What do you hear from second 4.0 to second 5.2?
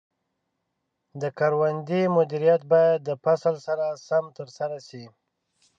سم ترسره شي.